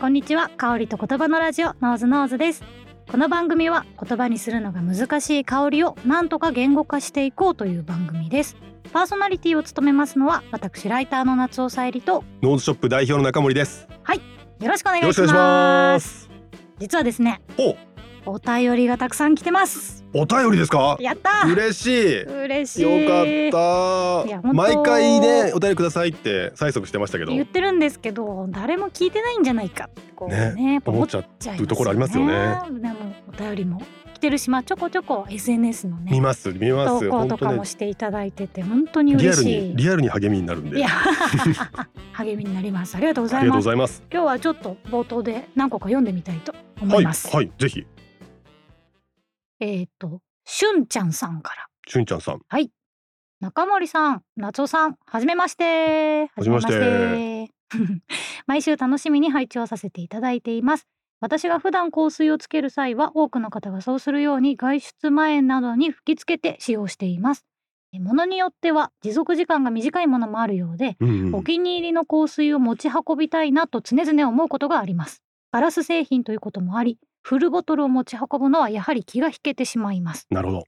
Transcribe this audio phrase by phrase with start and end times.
[0.00, 0.50] こんにちは。
[0.56, 2.64] 香りと言葉のラジオノーズノーズです。
[3.10, 8.56] この番組は言葉にするのが難しい香りをなんとか言語化していこうという番組です。
[8.92, 13.88] パーソナリティを務めますのは私ライターの夏尾さえりとノーズショップ代表の中森です。
[14.60, 16.30] よろしくお願いしよろしくお願いします。
[16.78, 17.76] 実はですねお、
[18.26, 20.02] お便りがたくさん来てます。
[20.14, 20.96] お便りですか？
[21.00, 21.30] やった！
[21.46, 22.22] ー嬉しい。
[22.24, 22.82] 嬉しい。
[22.82, 24.52] よかった。
[24.52, 32.32] 毎回ねお便りくださいって催促してましたけど、言ってるんですけど誰も聞いてないんじゃないかこうねね思っちゃうところありますよね。
[32.80, 32.96] でも
[33.28, 33.82] お便りも
[34.14, 40.82] 来てるしまあちょこちょこ SNS のね見ます見ます投稿とかもしていただいてて本当にリアル嬉しいにリアルに励みになるんで。
[42.14, 42.96] 励みになります。
[42.96, 44.02] ありがとうござりがとうごいますざいます。
[44.12, 47.84] 今日はちょっと冒頭で何個か読んでみたいと思はいいます、はいぜひ
[49.64, 51.66] えっ、としゅんちゃんさんから。
[51.88, 52.40] しゅんちゃんさん。
[53.40, 56.30] 中森さん夏尾さんはじめまして。
[56.34, 57.50] はじめまして。
[58.46, 60.86] 毎週楽しみに拝聴させていただいています。
[61.20, 67.46] 私が普段香水をつける際は多くの方がそうするように外出前などに吹きつけて使用しています。
[67.92, 71.34] えものによっては持続時間が短いものもあるようでうんうん。
[71.34, 75.22] お気に入りの香水を持ち運びたいなと常々思うことがあります。
[75.52, 80.26] ガラス製品ということもありフルボトルを持ち運ぶのはやはり気が引けてしまいます。
[80.30, 80.64] なるほど。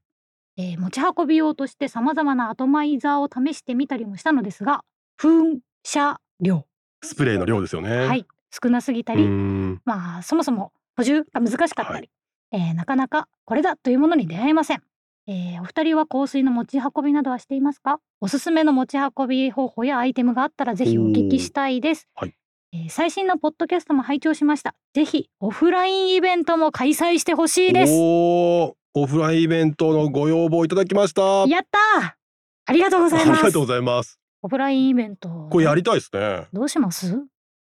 [0.56, 4.82] えー持ち運び用として様々なアトマイザーを試してみたりもしたのですが
[5.20, 6.64] 噴射量、
[7.04, 8.06] スプレーの量ですよね。
[8.06, 8.24] はい。
[8.50, 9.82] 少なすぎたうーり、ん。
[9.84, 12.08] まあそもそも補充が難しかったり、
[12.52, 14.82] えーなかなかこれだというものに出会えません、
[15.26, 18.00] えーお二人は香水の持ち運びなどはしていますか？
[18.22, 22.34] おすすめの持ち運び方法やアイテムがあったらぜひお聞きしたいです、はい
[22.72, 27.96] えー最新のポッドキャストも拝聴しましたぜひオフラインイベントも開催してほしいですお
[28.64, 31.42] おオフラインイベントのご要望いただきました。
[31.42, 32.12] あやったー
[32.64, 34.18] ありがとうございますりがとうございます。
[34.40, 36.46] オフラインイベントこれやりたいですね。
[36.50, 37.14] どうします？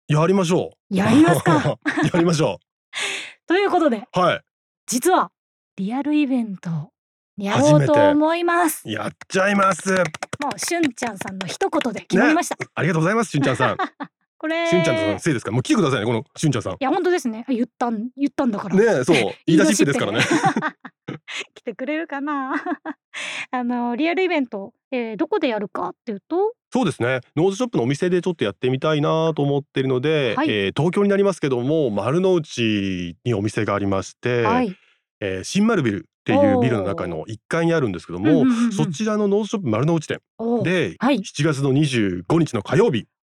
[0.07, 0.97] やりましょう。
[0.97, 1.79] やりますか
[2.15, 2.61] やりましょ
[3.49, 4.21] ということでう。
[4.21, 4.41] はい。
[4.87, 5.33] 実は
[5.77, 6.93] リアルイベント
[7.37, 9.93] やろうと思いますやっちゃいます。
[10.41, 13.77] もうしゅんちゃんさんの一言で決まりました、ありがとうございます、しゅんちゃんさん。
[14.47, 14.71] これ。
[14.71, 15.51] しゅんちゃんさんのせいですか？
[15.51, 16.73] ら、もう来てくださいね、このしゅんちゃんさん。
[16.75, 17.45] いや本当ですね。
[17.49, 18.77] 言ったん言ったんだから。
[18.77, 20.21] ねえ、そう、 言い出しっぺですからね。
[21.55, 22.55] 来てくれるかな？
[23.51, 26.53] あのリアルイベント、えーどこでやるかっていうと？
[26.73, 27.21] そうですね。
[27.37, 30.51] NOSE SHOP のお店でちょっとやってみたいなと思ってるので、はい。
[30.51, 34.77] えー東京になりますけども、丸の内にお店がありまして、はい。
[35.21, 38.73] えー新丸ビルっていうビルの中の1階にあるんですけども、うんうんうんうん。
[38.73, 41.19] そちらの NOSE SHOP 丸の内店おで、はい。
[41.19, 43.16] 7月の25日の火曜日お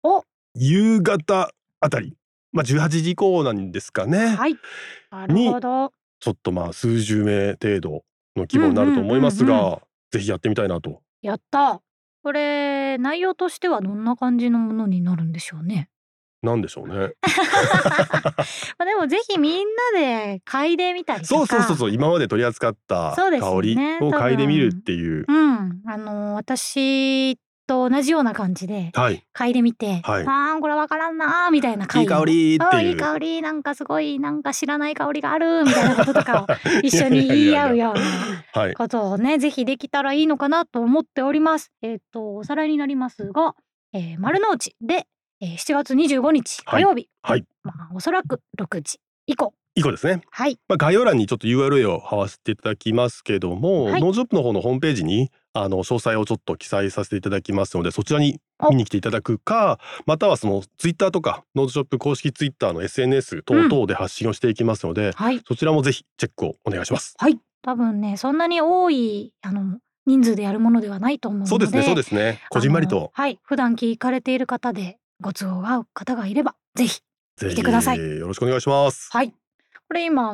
[0.53, 2.16] 夕方あたり、
[2.51, 4.35] まあ18時以降なんですかね。
[4.35, 4.56] はい。
[5.12, 5.94] なるほど。
[6.19, 7.89] ちょっとまあ数十名程度
[8.35, 9.79] の規模になると思いますが、うんうん
[10.11, 11.01] ぜひやってみたいなと。
[11.22, 11.81] やった。
[12.23, 15.90] これ内容としてはどんな感じのものになるんでしょうね。
[16.44, 16.94] なんでしょうね。
[18.78, 21.28] まあでもぜひみんなで嗅いでみたりとか。
[21.28, 21.91] そうそうそうそう。
[21.91, 25.25] 今まで取り扱った香りを嗅いでみるっていう。
[25.28, 27.40] うん、あの私
[27.71, 29.23] と同じような感じではい。
[29.33, 32.69] 嗅いでみて、はいあーこれわからんなーみたいな嗅いい香りっていう。
[32.69, 36.47] あーいい香りなんかすごいなんか知らない香りがあるみたいなこととかを
[36.83, 38.01] 一緒に言い合うような
[38.61, 38.73] はい。
[38.73, 41.71] ことをねぜひできたらいいのかなと思っております。
[41.81, 43.55] えっ、とおさらいになりますが、
[43.93, 45.07] えー丸の内で、
[45.39, 50.21] えー7月25日火曜日、はいまあおそらく6時以降以降ですね。
[50.29, 50.59] はい。
[50.67, 54.01] まあ概要欄にちょっと URL を貼らせていただきますけども、はい。
[54.01, 58.39] ノーズショップの方のホームページにあの詳細をちょっと記載させていただきますので、そちらに
[58.69, 65.41] 見に来ていただくか、またはそのツイッターとかノーズショップ公式ツイッターの SNS 等々で発信をしていきますので、はい。
[65.47, 67.15] そちらもぜひチェックをお願いします。
[67.17, 67.39] はい。
[67.61, 69.77] 多分ねそんなに多いあの
[70.07, 72.41] 人数でやるものではないと思うのでそうですね、そうですね。
[72.49, 73.11] こじんまりと。
[73.13, 73.39] はい。
[73.43, 77.01] 普段聞かれている方でご都合が合う方がいればぜひ
[77.37, 77.97] ぜひ来てください。
[77.97, 79.09] よろしくお願いします。
[79.11, 79.33] はい
[79.91, 80.34] これ今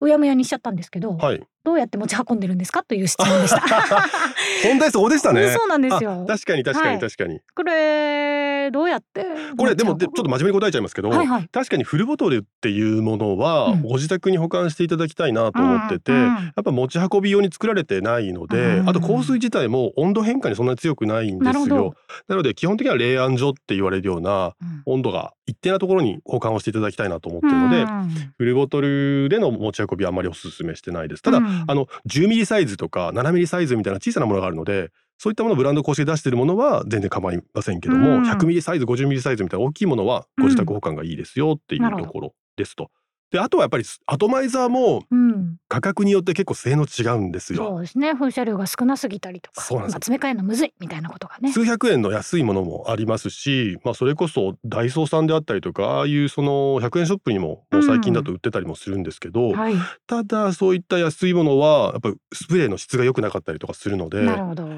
[0.00, 1.44] うやむやにしちゃったんですけど、はい。
[1.64, 2.82] どうやって持ち運んでるんですか？
[2.82, 3.60] という質問でした。
[4.64, 5.50] 本当にそうでしたね。
[5.50, 6.24] そうなんですよ。
[6.24, 6.96] あ確かに確かはい。
[6.96, 7.40] に確かに。
[7.54, 9.24] これどうやって？
[9.56, 11.48] これでもちょっと真面目に答えちゃいますけど、はいはい。
[11.52, 13.82] 確かにフルボトルっていうものはうん。
[13.82, 21.94] ご自宅に保管していただきたいなと思ってて、うんうんやっぱ持ち運び用に作られてないので、うんあと香水自体も温度変化にそんなに強くないんですよ。
[22.28, 24.82] なので基本的には冷暗所って言われるようなうん。
[24.86, 31.22] 温度が一定なところに保管をしていただきたいなと思ってるので、うんフルボトルでの持ち運びはあまりお勧めしてないです。
[31.22, 34.90] ただ、うんあの10ミリサイズとか7ミリサイズみたいな小さなものがあるので
[35.22, 38.22] そういったものをブランド公式で出しているものは全然構いませんけども、うん。
[38.24, 42.90] 100ミリサイズ50ミリサイズみたいな大きいものはご自宅保管がいいですよっていうところですと。
[43.32, 47.64] であとはやっぱりアトマイザーもうん、価格によって結構性能違うんですよ。
[47.66, 48.12] そうですね。
[48.12, 49.94] 噴射量が少なすぎたりとかそうなんですよ。
[49.94, 51.50] まあ詰め替えるのむずいみたいなことがね。
[51.50, 59.74] 数百円の安いものもありますし、まあ、それこそダイソーさんであったりとかああいうその100円ショップにももう最近だと売ってたりもするんですけど、はい。
[60.06, 64.68] ただそういった安いものはやっぱスプレーの質が良くなかったりとかするのでなるほど。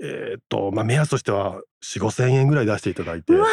[0.00, 3.34] えーっとまあ目安としては4 5千円ぐらい出していただいて。
[3.34, 3.46] うわ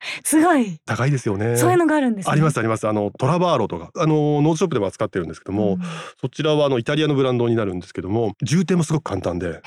[0.24, 0.80] すごい。
[0.86, 1.56] 高いですよね。
[1.56, 2.32] そういうのがあるんですね。
[2.32, 2.88] ありますあります。
[2.88, 3.90] あのトラバーロとか。
[3.96, 5.80] あのノートショップでも扱ってるんですけども、ん。
[6.20, 9.62] そちらはあのイタリアのブランドになるんですけども充填もすごく簡単で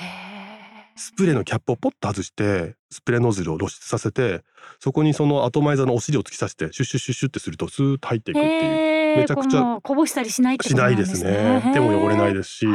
[0.95, 4.43] スプレーのキャップをポッと外してスプレーノズルを露出させて
[4.79, 12.67] そこにそのアトマイザーのお尻を突き刺してシュッシュッシュッシュッってするとスーッと入っていくっていうめちゃくちゃこぼしたりしないってこしないですすねね手も汚れないすですし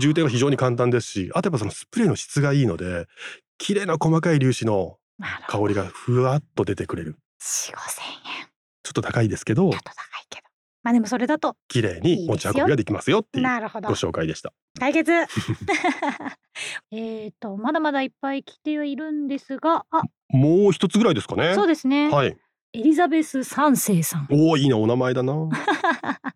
[0.00, 3.06] 充填は非常に簡単ですしあとやっぱそのスプレーの質がいいので
[3.58, 4.96] 綺麗な細かい粒子の
[5.48, 7.16] 香りがふわっと出てくれる。
[7.38, 8.48] 四五千円。
[8.82, 9.70] ちょっと高いですけど。
[9.70, 10.48] ちょっと高いけど。
[10.82, 13.88] まあでもそれだと綺麗に持ち運びができますよっていうなるほど。
[13.88, 14.52] ご紹介でした。
[14.78, 15.12] 解決。
[16.90, 20.02] えっとまだまだいっぱい来てはいるんですがあ。
[20.28, 21.54] もう一つぐらいですかね。
[21.54, 22.36] そうですね、はい。
[22.72, 25.34] エリザベス三世さん、おおいいなお名前だな。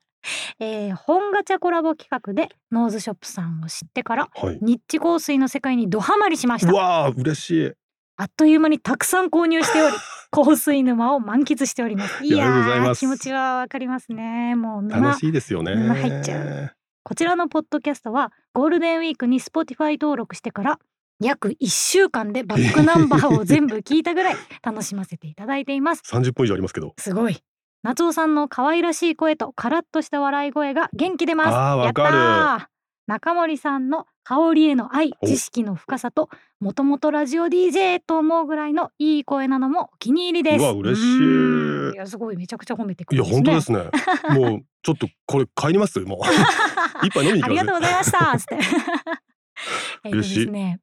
[0.60, 4.58] えー、本ガチャコラボ企画でノーズショップさんを知ってからはい。
[4.60, 6.72] ニッチ香水の世界にドハマりしました。
[6.72, 7.72] うわあ嬉しい
[8.20, 9.94] あっという間にたくさん購入しており
[10.30, 12.22] 香水沼を満喫しております。
[12.22, 14.56] いいや気持ちはわかりますね。
[14.56, 15.74] もう沼楽しいですよね。
[15.74, 16.72] 沼入っちゃう。
[17.04, 20.78] こちらのポッドキャストはゴールデンウィークに Spotify 登録してから
[21.20, 26.02] 約1週間でバックナンバーを全部聞いたぐらい 楽しませていただいています。
[26.04, 26.94] 30分以上ありますけど。
[26.98, 27.38] すごい。
[27.84, 31.48] 夏尾さんの可愛らしい声とカラッとした笑い声が元気出ます。
[31.54, 32.77] あーわかる
[33.08, 36.28] 中森さんの香りへの愛お知識の深さと
[36.60, 40.60] もともとラジオ DJ と思うぐらいのいい声なのもお気に入りです。
[40.60, 41.94] うわ嬉しい。
[41.94, 43.78] いやすごいめちゃくちゃ褒めてくいやれるんですね。
[43.78, 44.50] 本当ですね。
[44.50, 46.18] もうちょっとこれ帰りますもう。
[47.06, 48.58] 一杯飲みにあ行きますりがとうございましたつって。
[50.04, 50.80] えっとで嬉しいすね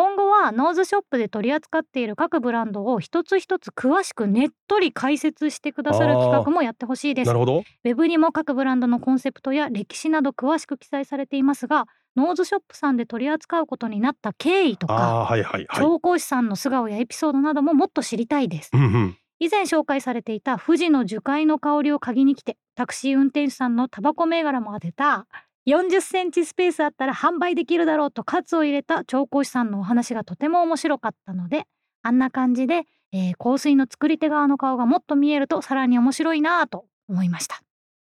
[0.00, 7.26] 今後は NOSE SHOP で取り扱っている各ブランドを一つ一つ詳しくねっとり解説してくださる企画もやってほしいです。
[7.26, 7.58] なるほど。
[7.58, 11.84] ウェブにも各ブランドのコンセプトや歴史など詳しく記載されていますが
[12.16, 15.82] NOSE SHOP さんで取り扱うことになった経緯とかはいはいはい。
[15.82, 18.70] 調香師さんの素顔やエピソードなどももっと知りたいです。
[18.72, 19.16] うんうん。
[19.38, 25.26] 以前紹介されていた富士の樹海の香りを嗅ぎに来てタクシー運転手さんのタバコ銘柄も当てた
[25.68, 31.64] 40センチスペースあったら販売できるだろうとカツを入れた調香師さんのお話がとても面白かったので
[32.02, 37.60] あんな感じで、えー香水の作り手側の顔がもっと見えるとさらに面白いなぁと思いました、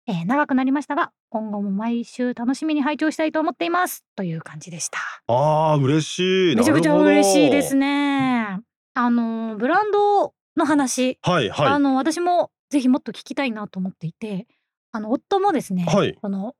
[0.06, 4.04] えー長くなりましたが今後も毎週楽しみに拝聴したいと思っています。
[4.16, 4.98] という感じでした。
[5.28, 6.56] あー嬉しい。
[6.56, 8.58] めちゃくちゃ嬉しいですね。
[8.94, 11.18] あのーブランドの話。
[11.22, 11.66] はいはい。
[11.68, 14.48] あの私もぜひもっと聞きたいなと思っていて
[14.90, 16.14] あの夫もですね、はい。
[16.20, 16.54] この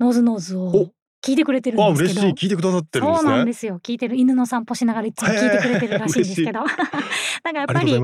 [0.00, 0.92] ノーズノーズをお。
[1.22, 2.20] 聞いてくれてるあんですけど。
[2.20, 2.46] 嬉しい。
[2.46, 3.80] 聞いてくださってるんですそうなんねですよ。
[3.82, 4.16] 聞いてる。
[4.16, 6.60] 犬の散歩しながらいつも聞いてくれてるらしいんですけど。
[6.62, 7.98] なんかやっぱり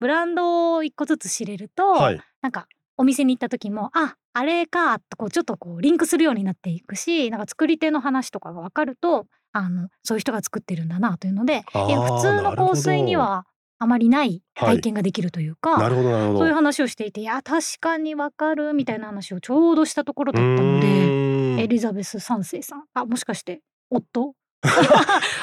[0.00, 2.20] ブランドを一個ずつ知れると、はい。
[2.40, 2.66] なんか
[2.96, 13.46] お店に行った時もああれかとこうちょっとこうリンクするようになっていくしなんか作り手の話とかが分かるとあのそういう人が作ってるんだなというのでいや普通の香水には
[13.78, 16.38] あまりない体験ができるというか、なるほどなるほど。
[16.40, 21.27] そういう話をしていていや確かにわかるみたいな話をちょうどしたところだったのうで
[21.58, 22.84] エリザベス三世さん。
[22.94, 23.60] あもしかして
[23.90, 24.34] 夫？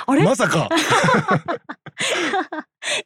[0.07, 0.67] あれ、まさか。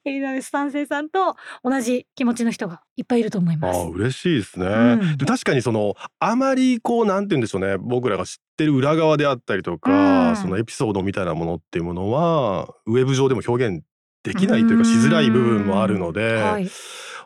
[0.03, 3.79] エリザベス三世さんと同じ気持ちの人がいっぱいいると思います。
[3.79, 5.17] あー嬉しいですね、うん。
[5.17, 7.77] で確かにそのあまりこうなんて言うんでしょうね。
[7.77, 10.35] 僕らが知ってる裏側であったりとか、うん。
[10.35, 13.83] そのエピソードみたいなものっていうものはウェブ上でも表現
[14.23, 16.69] できないというかしづらい部分もあるので、はい、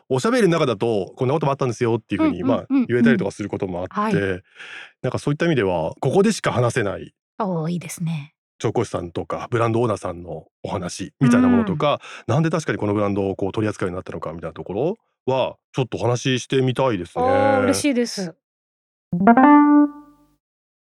[0.08, 4.40] おしゃべりの中だとこんなこともあったんですよっていうふうに、うんうんうんまあ言えたりとかすることもあって、は
[5.02, 8.34] なんかそういった意味ではここでしか話せないおーいいですね。
[8.58, 14.96] 調香師さんとかブランドオーナーさんのお話みたいなものとか、なんで確かにこのブランドをこう取り扱うようになったのかみたいなところ
[15.26, 17.24] はちょっとお話ししてみたいですね。
[17.62, 18.34] 嬉しいです。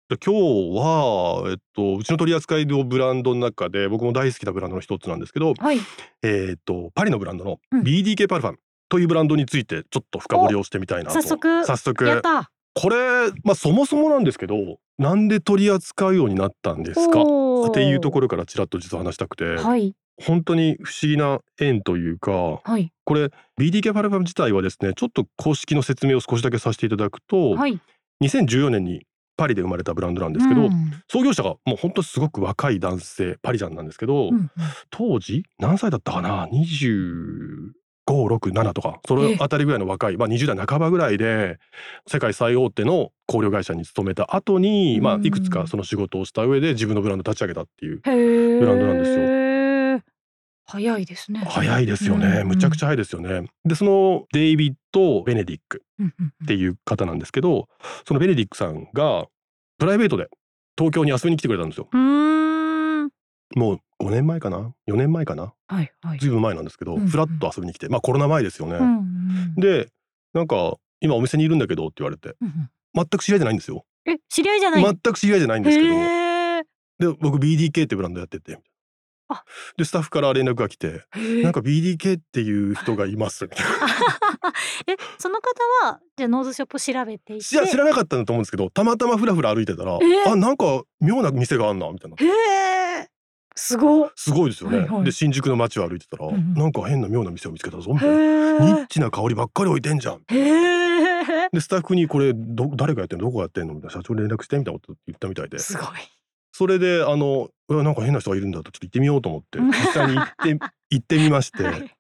[0.08, 0.40] で今日
[0.74, 5.78] は、えっと、うちの取り扱いのブランドの中で僕も大好きなブランドの一つなんですけど、はい。
[6.22, 8.58] えっと、パリのブランドのうん BDK パルファン
[8.88, 11.20] というブランドについてちょっっと深掘りをしてみたいなと。
[11.20, 12.04] 早速早速。
[12.04, 12.50] やった。
[12.74, 17.22] これ、まあ、そもそもなんですけどなんで取り扱うようになったんですか？
[17.22, 18.24] っていうところ。
[18.24, 19.94] ろからちらっと実は話したくて、はい。
[20.20, 22.92] 本当に不思議な縁というかはい。
[23.04, 23.30] これ
[23.60, 27.80] BDK パルファン自体はですねちょっと公式の説明を少しだけさせていただくと、はい。
[28.22, 29.02] 2014年に
[29.36, 30.70] パリで生まれたブランドなんですけど、うん。
[31.08, 34.50] 創業者がもう本当すごく若い男性パリジャンなんですけど、うんうん
[34.90, 37.70] 当時何歳だったかな25
[38.08, 41.58] 567とかそのあたりぐらいの若い、まあ、20代半ばぐらいで
[42.06, 49.48] 世界最大手の香料会社に勤めた後に、まあ、いくつかその仕事をした上で自分のブランド立ち上げたっていうブランドなんですよ。
[50.70, 51.40] 早いですね。
[51.46, 53.48] 早いですよね、むちゃくちゃ早いですよね。
[53.64, 55.82] でそのデイビッド・ベネディック
[56.44, 57.68] っていう方なんですけど
[58.06, 59.26] そのベネディックさんが
[59.78, 60.28] プライベートで
[60.76, 61.88] 東京に遊びに来てくれたんですよ。
[63.58, 68.76] もう5年前かな？4年前かな、はいはい、ずいぶん前なんですけど、うんうん、フラッと遊びに来てまあコロナ前ですよね。
[68.76, 69.88] うんうん、で
[70.32, 73.84] なんか今お店にいるんだけどって言われて、うんうん、全く知り合いじゃないんですよ。
[74.06, 74.82] え知り合いじゃない？
[74.84, 75.82] 全く知り合いじゃないんですけ
[76.98, 77.12] ど。
[77.12, 78.58] で僕 BDK ってブランドやってて。
[79.76, 81.04] でスタッフから連絡が来て
[81.42, 83.72] なんか BDK っていう人がいますみたいな。
[84.90, 87.54] えその方はじゃあノーズショップ調べていて？
[87.54, 89.98] いや知らなかったんだと思うんですけどたまたまふらふら歩いてたら
[90.28, 92.77] あなんか妙な店があんなみたいなへえ
[93.60, 98.14] すごすごいですよね、はいはい、で新宿の街を歩いてたら、うん、なんか変な妙な店を見つけたぞみたいな
[98.60, 100.22] ニッチな香りばっかり置いてんじゃん。
[101.52, 103.24] でスタッフにこれど誰がやってんの？
[103.26, 103.74] どこやってんの？
[103.74, 105.58] みたいな社長に連絡してみたいなこと言ったみたいで。
[105.58, 105.86] すごい。
[106.52, 110.58] それであのなんか変な人がいるんだとちょっと行ってみようと思って実際に行って
[110.90, 111.90] 行ってみまして、はい、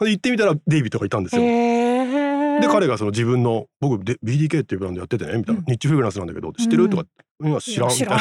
[0.00, 1.42] 行ってみたらデイビッドがいたんですよ。
[1.42, 7.04] で彼がその自分の僕で BDK っていうブランドやっててねみたいな、うん、日中フレグランスなんだけど知ってる、とか
[7.42, 7.90] 今知らん。
[7.90, 8.16] みたいな。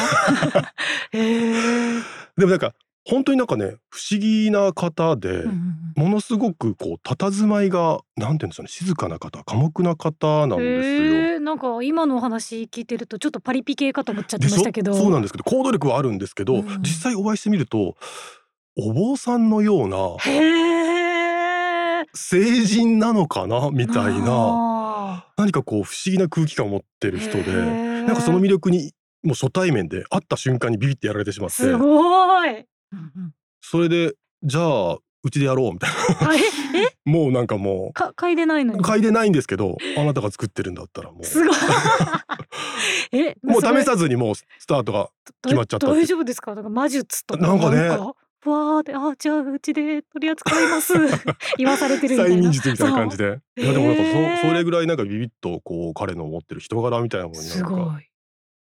[2.37, 2.73] でもなんか
[3.07, 10.89] 本当になんかね不思議な方で、うん、ものすごくこう佇まいがなんていうんですかね静かな方寡黙な方なんです
[11.35, 11.39] よ。
[11.39, 14.95] なんか今のお話聞いてるとちょっとパリピ系かと思っちゃってましたけど。
[14.95, 17.95] そうなんですけど行動力はあるんですけど、うん、実際お会いしてみると
[18.75, 19.97] お坊さんのような
[22.13, 28.93] 成人なのかなみたいな何かこう不思議な空気感を持ってる人でなんかその魅力に
[29.25, 31.55] もう初対面で会った瞬間にビビってやられてしまって。
[31.55, 32.65] すごい。
[33.61, 34.13] それで
[34.43, 36.85] じゃあうちでやろうみたいな。
[37.11, 38.79] もうなんかもうか嗅いでないのに？
[38.81, 41.23] 嗅いでないんですけどあなたが作ってるんだったらもう。
[41.25, 41.55] すごい。
[43.11, 45.09] えもう試さずにもうスタートが
[45.43, 46.53] 決まっちゃった大丈夫ですか？
[46.55, 47.41] なんか魔術とか。
[47.47, 47.89] なんかね。
[47.89, 50.93] わーってあじゃあうちで取り扱います。
[51.57, 52.35] 言わされてるみたいな。
[52.35, 53.39] 催眠術みたいな感じで。
[53.57, 54.03] いやでもなんか
[54.41, 57.99] そそれぐらいなんかビビッとこう彼の持ってる人柄みたいなものになんか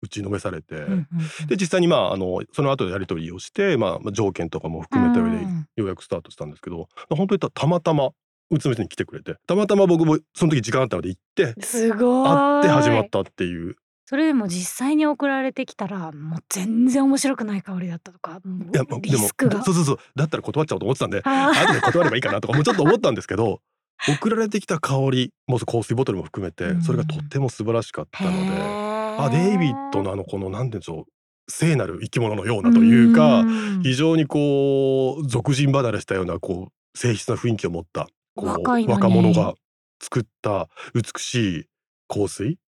[0.03, 1.09] 打ちのめされて、うんうん
[1.41, 5.45] うん、で実際にまああのその後でやり取りをして、まあ、条件とかも含めた上で
[5.77, 8.11] ようやくスタートしたんですけど、うん、本当にたまたま
[8.51, 12.29] うつむに来てくれてたまたま僕もその時時間あったので行ってすごい。
[12.29, 13.77] 会って始まったっていう。
[14.07, 18.41] それでも実際に送られてきたらもう全然面白くない香りだったとか
[18.73, 19.63] いやリスクが。
[19.63, 19.99] そうそうそう。
[20.17, 23.61] だったら断っちゃおうと思ってたんで後で断ればいいかなとかもうちょっと思ったんですけど
[24.09, 28.98] 送られてきた香りもう香水ボトルも含めてそれがとっても素晴らしかったので。
[29.19, 31.05] あデイビッドのあのこの何て言うんでしょう
[31.51, 33.45] 聖なる生き物のようなというか
[33.83, 39.55] 非常にこう俗人離れしたようなこう静筆な雰囲気を持ったこう若者が
[40.01, 41.65] 作った美しい
[42.09, 42.59] 香水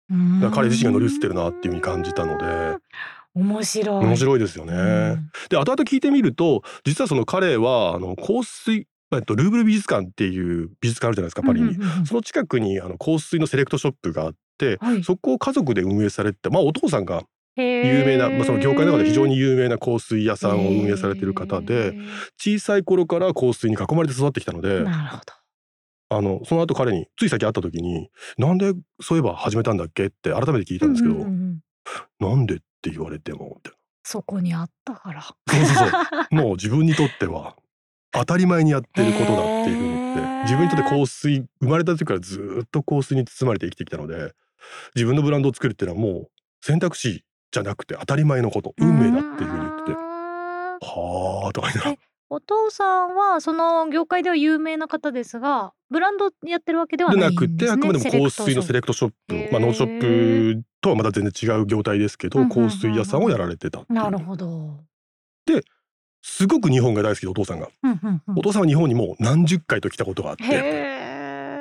[0.53, 2.77] 彼自身が乗り移ってるなっていうふうに感じたので。
[3.33, 4.05] 面白い。
[4.05, 5.17] 面白いですよね。
[5.49, 14.33] で後々聞いてみると実はその彼はあの香水えっと、ルーブル美術館っていう美術館あるじゃないですかパリに、その近くにあの香水のセレクトショップがあっ、
[14.79, 17.23] はい、そこを家族で運営されてまあお父さんが
[17.57, 21.93] 有名な、まあ、その業界の中で非常に有名な香水屋さんを運営されてる方で
[22.37, 25.23] 小さい頃から香水に囲まれて育ってきたのでなるほど。
[26.13, 31.61] あのその後彼につい先会った時に「なんでそういえば始めたんだっけ?」って改めて聞いたんですけど「うんうんうん
[32.19, 33.77] なんで?」って言われてもみたいな。
[34.03, 35.21] そこにあったから。
[35.21, 35.91] そうそうそう。
[36.35, 37.55] もう自分にとっては
[38.11, 44.33] 当たり前にやってることだっていうふうに言って自分にとって香水生まれた時からずっと香水に包まれて生きてきたので
[44.95, 46.27] 自分のブランドを作るっていうのはもう
[46.61, 49.97] 選択肢じゃなくて当たり前のこと運命だっていうふうに言ってて。
[50.83, 51.97] はあとか言いながら。
[52.29, 57.47] お父さんはその業界では有名な方ですがブランドやってるわけではないんですね。
[57.57, 59.35] でなくてあくまでも香水のセレクトショップ。
[59.51, 59.73] まあノー。
[59.73, 64.79] ショップとはまた全然違う業態ですけど、香水屋さんをやられてたなるほど。
[65.45, 65.63] で
[66.21, 67.67] すごく日本が大好きでお父さんが、
[68.35, 70.43] お父さんは日本にもう何十回と来たことがあって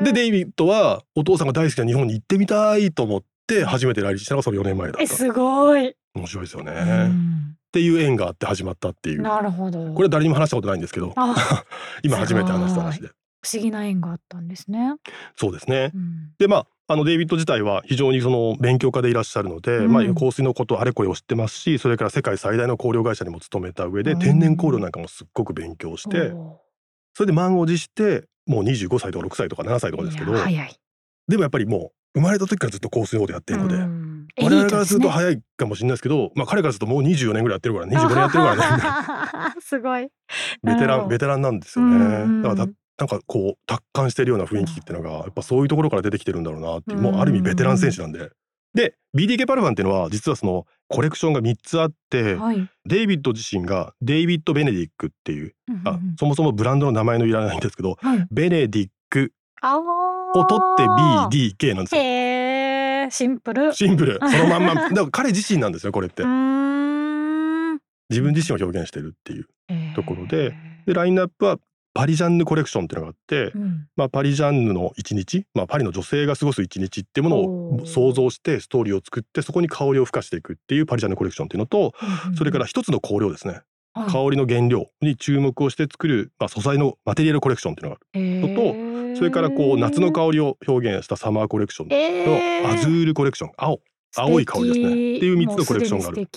[0.03, 5.07] でデイビッドはお父さんが大好きな日本に行ってみたいと思って初めて来日したのがその4年前だった。
[5.07, 5.95] すごい。
[6.15, 9.23] 面白いですよね、っていう縁があって始まったっていう。
[9.23, 9.93] なるほど。
[9.93, 11.15] これは誰にも話したことないんですけど。
[12.03, 13.11] 今初めて話した話で。
[13.43, 14.97] 不思議な縁があったんですね。
[15.37, 26.33] そうですね、うん、でまああのデイビッド自体は非常にその勉強家でいらっしゃるので、うん、まあ、香水のことあれこれを知ってますしそれから世界最大の香料会社にも勤めた上で、天然香料なんかもすっごく勉強して、
[27.21, 33.77] それで満を持してもう25歳とか6歳とか7歳とかですけどでもやっぱりもう生まれた時からずっと香水のことやってるので、
[34.43, 40.09] 我々からすると早いかもしれないですけど、まあ彼からするともう24年ぐらいやってるから25年やってるからねすごい。
[40.65, 42.43] ベテランベテランなんですよね。
[42.43, 48.31] だからなんかこう達観してるような雰囲気っていうのがやっぱそういうところから出てきてるんだろうなっていうもうある意味ベテラン選手なんで。
[48.75, 52.69] で BDK パルファンっていうのは実はそのコレクションが3つあって、はい。
[52.85, 58.27] デイビッド自身がデイビッド・ベネディックっていうあうんうんうんそもそもブランドの名前のいらないんですけどはい。
[58.31, 60.85] ベネディックあを取って
[61.37, 62.03] BDK なんですよ。
[62.03, 63.73] へえ、シンプル。
[63.73, 66.23] シンプル そのまんまだから彼自身なんですよこれって。
[68.11, 69.47] 自分自身を表現してるっていう
[69.95, 70.53] ところでへ
[70.87, 71.59] でラインナップは
[71.93, 73.89] パリジャンヌコレクションっていうのがあってー、うん。
[73.97, 77.37] まあ、パリジャンヌの一日、まあ、パリの女性が過ごす一日っていうもの
[77.83, 81.93] を想像してストーリーを作ってそこに香りを付加していくっていうパリジャンヌコレクションっていうのと
[82.37, 83.61] それから一つの香料ですね。
[83.93, 84.11] はい。
[84.11, 88.55] 香りの原料に注目をして作る、まあ、素材のマテリアルコレクションっていうのがある。
[88.55, 93.81] ととそれからこう夏の香りを表現したサマーコレクションえのアズールコレクション青。
[94.17, 94.87] 青い香りですね。
[94.87, 96.29] っていう三つのコレクションがある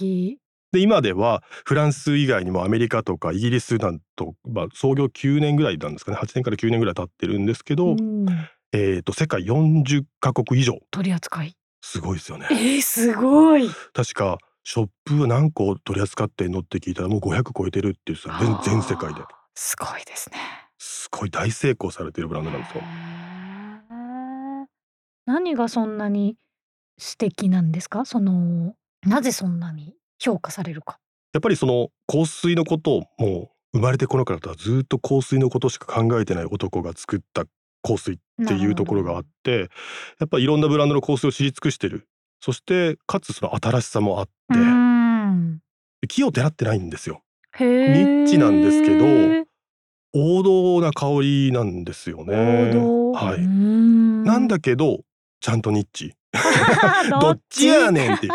[0.73, 6.17] で今ではフランス以外にもアメリカとかイギリスなんと、まあ、創業9年ぐらいなんですかね。
[6.17, 8.25] 8年から9年ぐらい経ってるんですけど、うん。
[8.71, 10.79] えー、と世界40カ国以上。
[10.89, 11.55] 取り扱い。
[11.81, 12.47] すごいですよね。
[12.49, 12.55] え。
[12.55, 13.69] ー、すごい。
[13.93, 18.39] 確かショップは何個取り扱ってんのって聞いたらもう500超えてるって言ってた。
[18.39, 19.21] 全全世界で。
[19.53, 20.37] すごいですね。
[20.79, 22.81] すごい大成功されてるブランドなんですよ。
[25.27, 26.35] 何がそんなに
[26.97, 28.05] 素敵なんですか？
[28.05, 28.73] その
[29.05, 30.99] なぜそんなに評価されるか。
[31.33, 37.45] やっぱりその香水のことをもう生まれてこのからとはずっと香水のことしか考えてない男が作った
[37.81, 39.69] 香水っていうところがあって
[40.19, 42.07] やっぱりいろんなブランドの香水を知り尽くしてる。
[42.39, 47.21] そしてかつその新しさもあって、木をてらってないんですよ。
[47.57, 49.05] ニッチなんですけど
[50.13, 52.35] 王道な香りなんですよね。
[53.15, 54.99] はい、なんだけど
[55.39, 56.13] ちゃんとニッチ。
[57.21, 58.33] どっちやねんっていう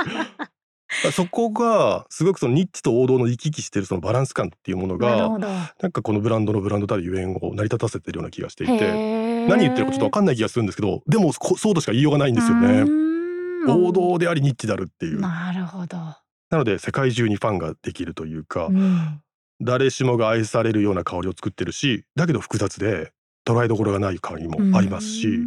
[1.13, 5.39] そこがすごくそのニッチと王道の行き来してるそのバランス感っていうものが
[5.81, 13.09] なんかこのブランドのブランドたるゆえんを成り立たせてるような気がしていて何言ってるかちょっと分かんない気がするんですけどでもこそうとしか言いようがないんですようね
[13.67, 15.21] 王道でありニッチであるっていう。
[15.21, 15.97] ななるほど、
[16.51, 19.21] ので世界中にファンができるというかうん。
[19.61, 23.11] 誰しもが愛されるような香りを作ってるしだけど複雑で
[23.53, 25.39] 捉えどころがない香りもありますし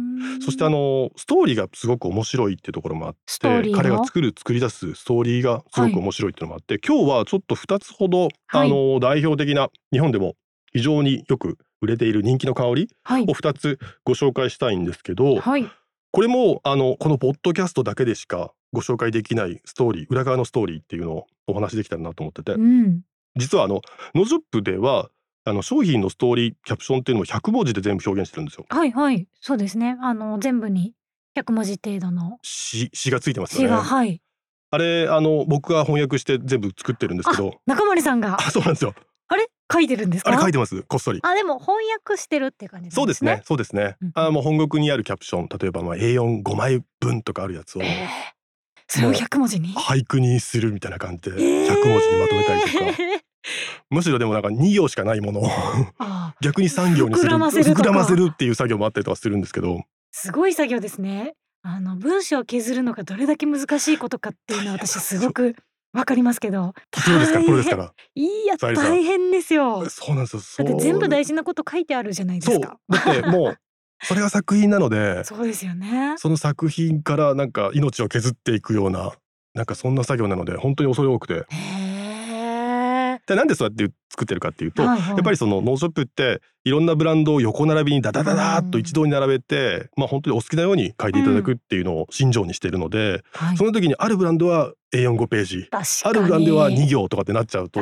[0.44, 8.66] そしてあのストーリーがすごく面白いっていうところもあって彼が作る作り出すストーリーがすごく面白いっていうのもあって、今日はちょっと2つほど、はい。
[8.66, 10.34] あの代表的な日本でも
[10.72, 13.22] 非常によく売れている人気の香りはい。
[13.22, 15.68] を2つご紹介したいんですけど、はい。
[16.10, 23.02] これもあのこのポッドキャストだけでしかご紹介できないストーリー裏側のストーリーっていうのをお話しできたらなと思っててうん。
[23.36, 23.80] 実はあの
[24.14, 25.08] ノーショップでは
[25.44, 28.66] あの商品のストーリーキャプションっていうのも100文字で全部表現してるんですよ。
[28.68, 29.26] はいはい。
[29.40, 29.96] そうですね。
[30.00, 30.94] あの全部に
[31.36, 33.76] 100文字程度の詩詩がついてます詩よね。
[33.76, 34.20] がはい。
[34.70, 37.54] あれあの僕が翻訳して全部作ってるんですけど。
[37.66, 38.36] 中森さんが。
[38.40, 38.94] あそうなんですよ。
[39.28, 39.48] あれ？
[39.72, 40.30] 書いてるんですか？
[40.30, 40.82] あれ書いてます。
[40.84, 41.20] こっそり。
[41.22, 43.42] あでも翻訳してるって感じなんそうですね。
[43.44, 43.96] そうですね。
[44.00, 45.48] うんあもう本国にあるキャプション。
[45.48, 48.08] 例えばまあ A45 枚分とかあるやつをえー。
[48.86, 49.74] それを100文字に？
[49.74, 51.68] 俳句にするみたいな感じでえー。
[51.68, 52.84] 100文字にまとめたりとか、
[53.90, 55.48] むしろでもなんか2行しかないものを
[56.40, 59.82] 逆に3行にする膨らませる膨らませるっていう作業もあったりとかするんですけど。
[60.12, 61.34] すごい作業ですね。
[61.62, 65.54] あの文章を削るのがどれだけ難しいことかっていうのは私すごく
[65.92, 66.74] わかりますけど。
[66.90, 67.38] プロですか？
[67.38, 67.76] らプロですか？
[67.76, 69.88] 大ら変いや大変ですよ。
[69.88, 70.68] そうなんですよ。
[70.68, 72.78] だって全部大事なこと書いてあるじゃないですか。
[72.88, 73.58] だってもう
[74.02, 76.14] それが作品なので そうですよね。
[76.18, 79.12] その作品からなんか命を削っていくような
[79.54, 81.44] なんかそんな作業なので本当に恐れ多くて
[83.26, 85.16] じゃあなんでそうやって作ってるかっていうと、はいはい。
[85.16, 93.56] やっぱりその NOSE SHOP っていろんなブランドを横並びにダダダダーっと一堂に並べて、まあ本当にお好きなように嗅いでいただくっていうのを信条にしているので、はい。
[93.56, 95.68] その時にあるブランドは A45 ページ。
[95.72, 97.80] あるブランドは2行とかってなっちゃうと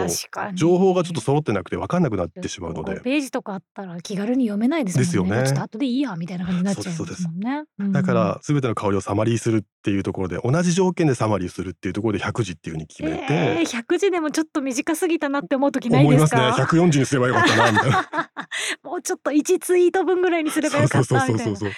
[0.54, 3.00] 情報がちょっと揃ってなくて分かんなくなってしまうので。
[3.00, 5.04] ページとかあったら気軽に読めないですね。
[5.04, 5.42] ですよね。
[5.44, 7.64] ちょっと後でいいやみたいな感じになっちゃいますすもんね。
[7.80, 7.92] うん。
[7.92, 16.40] だから全ての香りをサマリーするっていうところで同じ条件でサマリーするっていうところで100字っていうふうに決めて、えー、100字でもちょっと短すぎたなって思う時ないですますね。
[16.40, 18.08] か？140にすればよかったなみたいな。
[18.82, 21.70] もうちょっと1ツイート分ぐらいにすればよかったみたいうなそう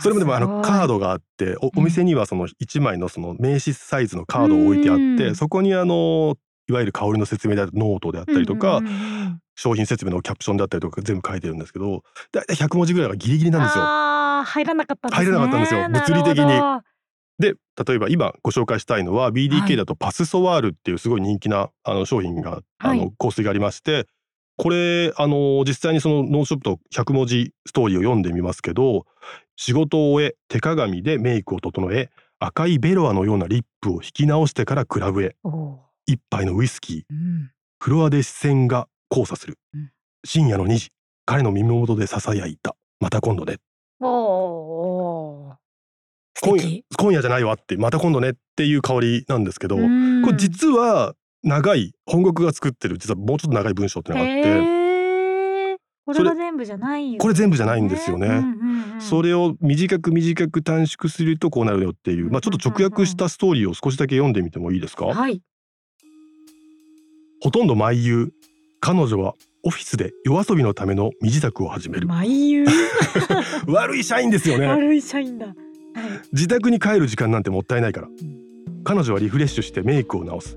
[0.00, 1.80] それもでもあのカードがあっておうん。
[1.80, 5.34] お店にはその1枚のその名刺サイズのカードを置いてあってうん。
[5.36, 6.36] そこにあの
[6.68, 13.84] いわゆる香りの説明であるノートであったりとかうんうん商品説明のキャプションであったりとか全部書いてるんですけどだいたい100文字ぐらいがギリギリなんですよ。
[14.44, 15.16] 入らなかったね。
[15.16, 15.88] 入らなかったんですよ。
[15.88, 16.60] 物理的に
[17.38, 17.54] で
[17.86, 22.98] 例えば今ご紹介したいのはは BDK いだと Pas Ce Soir っていうすごい人気なあの商品があはい。
[22.98, 24.06] の香水がありまして
[24.56, 29.04] これあの実際にその NOSE SHOP と100文字ストーリーを読んでみますけど
[29.56, 35.36] 仕事を終え手鏡でメイクを整え赤いベロアのようなリップを引き直してからクラブへ。
[36.06, 37.02] 一杯のウイスキー。
[37.10, 37.50] うん。
[37.78, 39.58] フロアで視線が交差する。
[39.74, 39.90] うん。
[40.24, 40.90] 深夜の2時
[41.24, 42.76] 彼の耳元で囁いた。
[43.00, 43.56] また今度ね。
[44.00, 45.54] おおー。
[45.54, 45.58] 素
[46.42, 46.84] 今夜敵。
[46.96, 50.22] 今夜じゃないわってまた今度ねっていう香りなんですけど、うん。
[50.22, 54.76] これ実は長い本国が作ってる実はもうちょっと長い文章っていうのがあって、
[56.06, 58.26] これ全部じゃないよこれ全部じゃないんですよね。
[58.26, 65.42] うんうんうんそれを短く短く短縮するとこうなるよっていう、まあ、ちょっと直訳したストーリーを少しだけ読んでみてもいいですか、はい。
[67.42, 68.32] ほとんど毎夕
[68.80, 72.06] 彼女はオフィスで夜遊びのための身支度を始める。
[72.06, 72.64] 毎夕。
[73.68, 74.66] 悪い社員ですよね。
[74.66, 75.48] 悪い社員だ。
[75.48, 75.65] はい
[76.32, 78.08] 自宅に帰る時間なんてもったいないから。
[78.84, 80.56] 彼女はリフレッシュしてメイクを直す。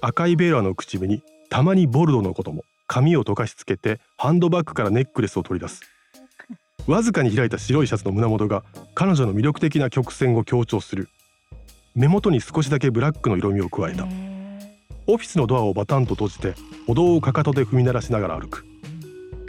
[0.00, 2.64] 赤いベーラの口紅たまにボルドのことも。
[2.88, 5.80] 髪を溶かしつけてハンドバッグからネックレスを取り出す。
[6.86, 8.64] わずかに開いた白いシャツの胸元が
[8.94, 11.08] 彼女の魅力的な曲線を強調する。
[11.94, 14.04] 目元に少しだけブラックの色味を加えた。
[14.04, 14.08] へ
[15.06, 16.54] オフィスのドアをバタンと閉じて
[16.86, 18.66] 歩道をかかとで踏み鳴らしながら歩く。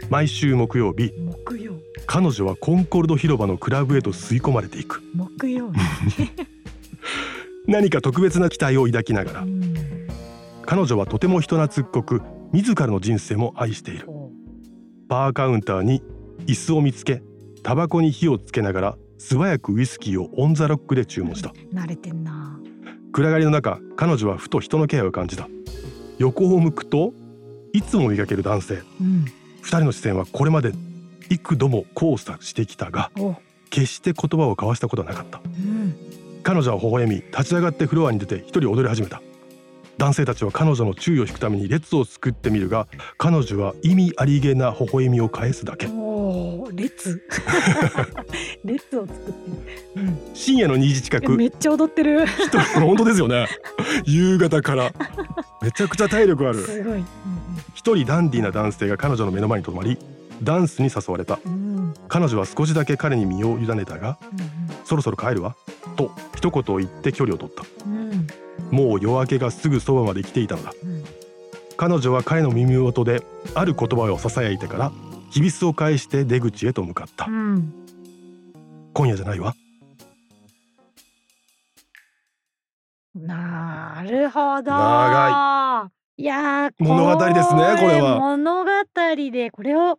[0.08, 1.04] 毎週木曜日。
[1.04, 1.74] ー木曜
[2.06, 5.02] 彼女はコンコルド広場のクラブへと吸い込まれていく。
[5.14, 5.72] 木曜
[7.66, 9.40] 何か特別な期待を抱きながら。
[9.42, 9.74] うん。
[10.66, 14.10] 彼女はとても人懐っこく自らの人生も愛している。
[14.10, 14.30] お
[15.08, 16.02] バーカウンターに
[16.46, 17.22] 椅子を見つけ
[17.62, 21.52] タバコに火をつけながら素早くウイスキーをオンザロックで注文した。
[21.72, 22.58] 慣れてんな。
[23.12, 25.48] 暗がりの中彼女はふと人の気配を感じた。
[26.18, 27.12] 横を向くと
[27.72, 28.82] いつも見かける男性。
[29.00, 29.24] うん。
[29.62, 30.72] 二人の視線はこれまで
[31.30, 33.36] 幾度も交差してきたがお。
[33.70, 35.40] 決して言葉を交わしたことはなかった。
[35.44, 35.96] うん。
[36.42, 39.22] 彼女は微笑み立ち上がってフロアに出て一人踊り始めた。
[39.96, 45.88] 男性たちは彼女の注意を引くために列を作ってみるが彼女は意味ありげな微笑みを返すだけ。
[46.72, 47.22] 列。
[48.64, 49.32] 列を作っ
[49.94, 51.32] てる、深夜の2時近く。
[51.32, 52.26] うん、めっちゃ踊ってる。
[52.74, 53.46] 本当ですよね。
[54.04, 54.92] 夕方から。
[55.62, 56.58] めちゃくちゃ体力ある。
[56.58, 57.04] すごい、
[57.74, 59.98] 一人ダンディーな男性が彼女の目の前にとどまり
[60.44, 61.38] ダンスに誘われた。
[61.44, 61.52] うん。
[61.52, 64.18] うんうん彼女は少しだけ彼に身を委ねたが
[64.84, 65.56] そろそろ帰るわ
[65.96, 67.64] と一言言って距離を取った。
[67.86, 68.26] うん。
[68.70, 70.72] もう夜明けがすぐそばまで来ていたのだ。
[70.82, 71.04] うん。
[71.76, 73.22] 彼女は彼の耳元で
[73.54, 74.92] ある言葉を囁いてから
[75.30, 77.72] きびすを返して出口へと向かったうん
[78.92, 79.54] 今夜じゃないわ
[83.14, 84.70] なるほど。
[84.72, 86.22] 長い。
[86.22, 88.18] いやー物語ですねこれは。
[88.18, 88.70] 物語
[89.32, 89.98] でこれを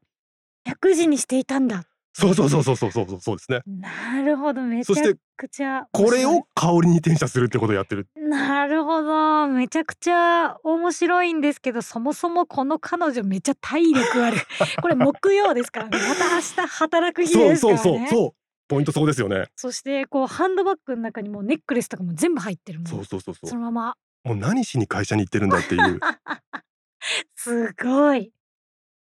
[0.68, 1.86] 100時にしていたんだ。
[2.18, 3.60] そうそうそうそうそうそうそうですね。
[3.66, 4.62] なるほど。
[4.62, 4.96] めちゃ
[5.36, 8.08] くちゃこれを香りに転写するってことをやってる。
[8.16, 14.38] なるほどめちゃくちゃ面白いんですけどそもそもこの彼女めっちゃ体力ある。
[14.82, 15.98] これ木曜ですからね。
[16.08, 17.58] また明日働く日ですからね。
[17.58, 18.08] そうそうそう。
[18.08, 18.32] そう。
[18.70, 19.50] ポイントそこですよね。
[19.58, 22.88] そしてこうハンドバッグの中にもネックレスとかも全部入ってるもん。
[22.88, 23.50] そうそうそうそう。
[23.50, 23.96] そのまま。
[24.24, 26.00] もう何しに会社に行ってるんだっていう。
[27.36, 28.32] すごい。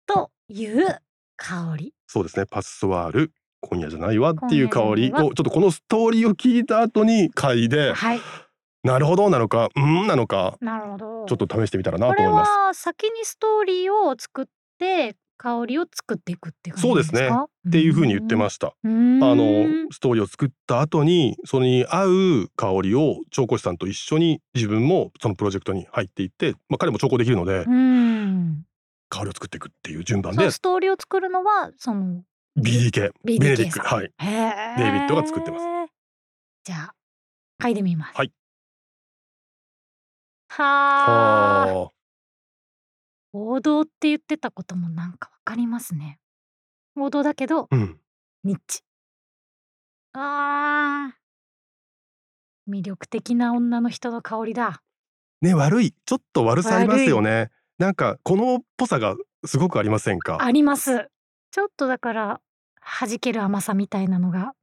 [0.07, 0.99] という
[1.43, 1.93] 香り。
[2.07, 2.45] そうですね。
[2.49, 3.31] パスソワール。
[3.59, 4.31] 今夜じゃないわ。
[4.31, 5.11] っていう香り。
[5.11, 8.21] をちょっとこのストーリーを聞いた後に嗅いではい。
[8.83, 11.25] なるほどなのかうんなのかなるほど。
[11.27, 12.49] ちょっと試してみたらなことれ思います。
[12.49, 14.45] は先にストーリーを作っ
[14.77, 17.29] て香りを作っていくってそうですね。
[17.29, 18.67] かっていう風に言ってました。
[18.67, 28.65] あのストーリーを作った後にそれに合う香りを調香師さんと一緒に自分もそのプロジェクトに入っていって、まあ、彼も調香できるのでうん
[29.13, 30.49] 香りを作っていくっていう順番で。
[30.49, 32.23] ストーリーを作るのはその
[32.57, 34.11] BDK ベネディックはい。
[34.19, 35.65] デイビッドが作ってます。
[36.63, 36.95] じゃあ
[37.61, 38.17] 嗅いでみます。
[38.17, 38.31] はい。
[40.49, 41.65] はあ。
[41.67, 41.91] はあ。
[43.33, 46.19] 王道って言ってたこともなんかわかりますね。
[46.95, 47.99] 王道だけどうん。
[48.43, 48.81] ニッチ。
[50.13, 52.71] あー。
[52.71, 54.81] 魅力的な女の人の香りだ。
[55.41, 55.93] ね悪い。
[56.05, 60.37] ちょっと悪さありますよねなんかこのっぽさがすごくありませんか？
[60.41, 61.09] あります。
[61.51, 62.41] ちょっとだから
[62.99, 64.53] 弾ける甘さみたいなのが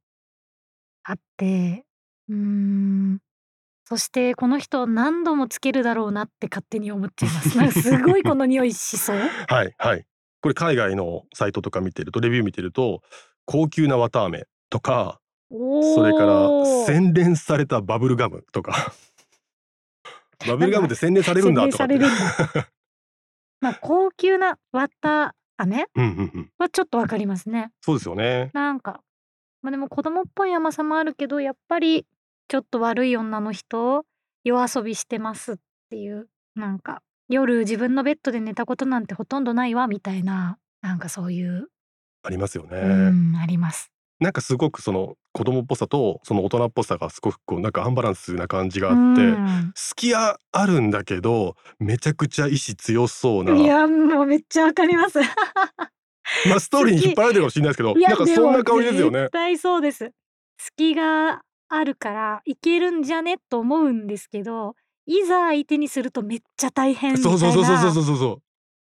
[1.03, 1.85] あって
[2.29, 3.19] うーん。
[3.85, 7.57] そしてこの人何度もつけるだろうなって勝手に思っちゃいます。
[7.57, 9.17] なんかすごいこの匂いしそう。
[9.47, 10.05] はいはい。
[10.41, 13.01] これ海外のサイトとか見てるとレビュー見てると
[13.45, 15.19] 高級な綿あめとか
[15.49, 18.93] それから洗練されたバブルガムとか。
[20.47, 21.87] バブルガムって洗練されるんだとか
[23.61, 26.51] まあ高級な綿飴うんうんうん。
[26.57, 27.71] はちょっとわかりますね。
[27.81, 28.49] そうですよね。
[28.53, 29.01] なんか
[29.61, 32.05] まあでも子供っぽい甘さもあるけどやっぱり
[32.47, 34.05] ちょっと悪い女の人
[34.43, 35.55] 夜遊びしてますっ
[35.89, 41.67] ていうなんか夜自分のベッドで寝たことなんてほとんどないわみたいななんかそういう、
[42.23, 43.90] ありますよね、うんあります。
[44.21, 55.19] なんかすごくその子供っぽさとその大人っぽさがすごくこうなんかアンバランスな感じがあって、うん好きやあるんだけどめちゃくちゃ意志強そうないやもうめっちゃわかります。
[56.47, 59.31] まあストーリーに引っ張られてるかもしれないですけどなんかそんな香りですよね絶。
[59.31, 60.11] 対そうです
[60.59, 63.37] 隙があるからいけるんじゃね？
[63.49, 64.75] と思うんですけど
[65.07, 68.41] いざ相手にするとめっちゃ大変みたいなそうそうそうそうそうそう。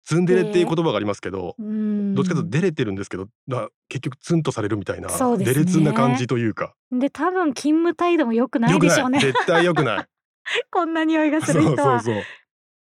[0.04, 6.74] ツンデレっていう言葉がありますけど、うんどっちかというとデレてるんですけど、だ結局ツンとされるみたいな、ねデレツンな感じというか。
[6.92, 8.78] で多分勤務態度も良くない。
[8.78, 10.06] でしょうね絶対良くない。
[10.70, 12.24] こんな匂いがすそうる人はそうそう。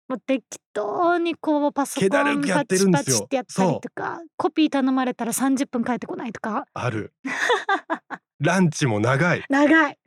[0.09, 7.13] もう適当にこうパソコンパチパチってやったりとかコピー頼まれたら30分帰ってこないとかある。
[8.39, 9.43] ランチも長い。
[9.49, 9.99] 長い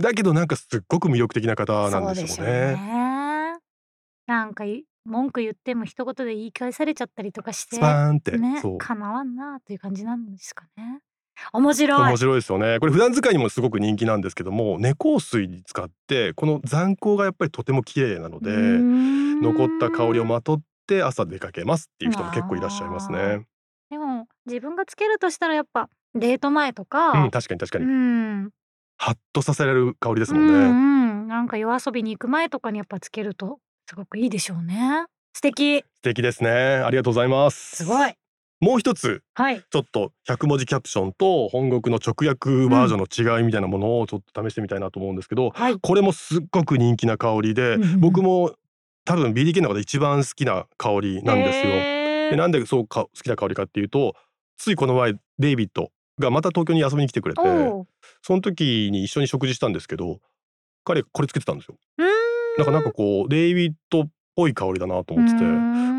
[0.00, 2.76] だけどなんかすっごく魅力的な方なんそうでですしょうよね。
[2.76, 3.58] ね
[4.26, 8.78] なんかい文句言っても一言で言い返されちゃったりとかしてスパーンって、ねそう。
[8.78, 11.00] かなわんなという感じなんですかね
[11.52, 12.78] 面白い面白いですよね。
[12.80, 18.50] これ普段使いにもすごく人気なんですけども、猫香水に使ってこの残香がやっぱりとても綺麗なので、
[19.40, 23.46] 残った香りをまとって朝出かけますっていう人も結構いらっしゃいますね。
[23.90, 27.86] でも自分がつけるとしたらやっぱデート前とか、うん、確かに確かうに。
[27.86, 28.50] ん
[28.96, 30.52] ハッとさせられる香りですうもんね。
[30.52, 35.06] んうん、なんか夜遊びに行く前とかにやっぱつけるとすごくいいでしょうね。
[35.32, 35.78] 素敵。
[35.78, 36.50] 素敵ですね。
[36.50, 37.76] ありがとうございます。
[37.76, 38.12] すごい。
[38.60, 39.64] もう一つはい。
[39.70, 45.78] ちょっと100文字キャプションと本国の直訳バージョンの違いみたいなものをちょっと試してみたいなと思うんですけど、はい。
[45.80, 48.00] これもすっごく人気な香りで、うんうんうん。
[48.00, 48.54] 僕も
[49.06, 51.72] 多分 BDK の中で一番好きな香りなんですよ。
[52.32, 54.16] でなんでそうか好きな香りかっていうと
[54.58, 57.40] ついこの前デイビッドがまた東京に遊びに来てくれて
[58.20, 60.20] その時に一緒に食事したんですけど
[60.84, 61.76] 彼これつけてたんですよ。
[61.96, 62.27] うーん
[62.58, 65.44] なんかなんかこうデイビッドっぽい香りだなと思ってて。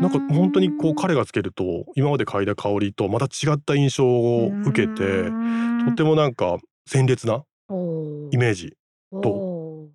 [0.00, 5.24] なんか本当にこう彼がつけると今まで嗅いだ香りとまた違った印象を受けて
[5.84, 7.44] とてもなんか鮮烈な
[8.32, 8.76] イメージ
[9.12, 9.88] と。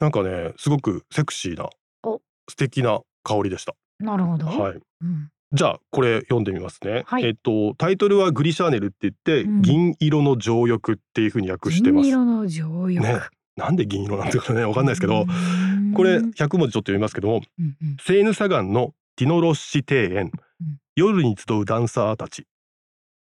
[0.00, 1.68] なんかねすごくセクシーな
[2.02, 2.20] お。
[2.48, 3.74] 素敵な香りでした。
[4.00, 4.78] なるほど、はい。
[5.02, 5.30] うん。
[5.52, 7.04] じゃあこれ読んでみますね。
[7.06, 7.24] はい。
[7.24, 9.62] えっとタイトルはグリシャーネルって言って、うん。
[9.62, 12.04] 銀色の情欲っていう風に訳してます。
[12.04, 13.20] 銀色の情欲、ね
[13.56, 15.92] なんで銀色なんていうかねわかんないですけど、うん。
[15.94, 17.42] これ100文字ちょっと読みますけども、
[18.00, 22.46] セーヌサガンのティノロッシ庭園、うん夜に集うダンサーたち、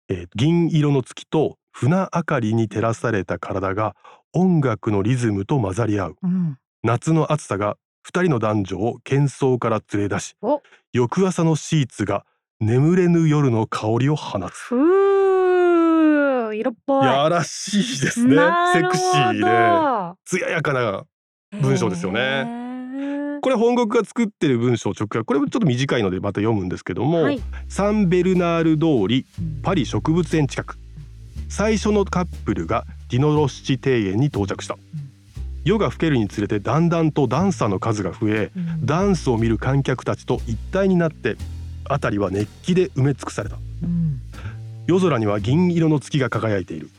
[0.07, 3.95] えー銀色の月と船明かりに照らされた体が
[4.33, 6.15] 音楽のリズムと混ざり合う。
[6.21, 6.57] うん。
[6.83, 10.61] 夏の暑さが二人の男女を喧騒から連れ出しお。
[10.93, 12.23] 翌朝のシーツが
[12.59, 14.69] 眠れぬ夜の香りを放つ
[16.55, 17.05] 色っぽい。
[17.05, 18.35] やらしいですね。
[18.73, 20.15] セクシーで。
[20.25, 21.03] 艶やかな
[21.61, 22.45] 文章ですよね。
[22.45, 25.23] ねこれ本国が作ってる文章直訳。
[25.23, 27.41] これもちょっと短いのでまた読むんですけども、はい。
[27.69, 29.25] サンベルナール通り
[29.63, 30.77] パリ植物園近く。
[31.49, 34.77] 最初のカップルがディノロッシ庭園に到着した。
[35.63, 38.85] 夜が更けるにつれてだんだんとダンサーの数が増えうん。
[38.85, 41.37] ダンスを見る観客たちと一体になって
[41.89, 43.57] 辺りは熱気で埋め尽くされた。
[43.83, 44.04] うん
[44.87, 46.89] 夜空には銀色の月が輝いている。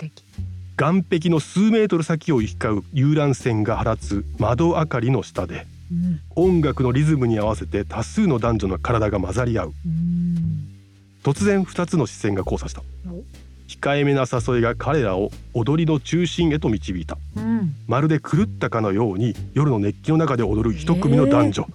[0.77, 6.20] 岸壁の数メートル先を行き交う遊覧船が放つ窓明かりの下でうん。
[6.35, 9.72] 音楽のリズムに合わせて多数の男女の体が混ざり合う。
[9.87, 10.68] うん。
[11.22, 12.83] 突然二つの視線が交差した。
[13.09, 13.22] お。
[13.68, 17.16] 控えめな誘いが彼らを踊りの中心へと導いた。
[17.37, 17.75] うん。
[17.87, 21.66] まるで狂ったかのように夜の熱気の中で踊る一組の男女、